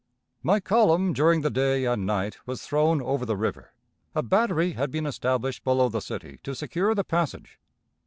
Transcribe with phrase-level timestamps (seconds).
[0.41, 3.71] "My column during the day and night was thrown over the river
[4.15, 7.59] a battery had been established below the city to secure the passage.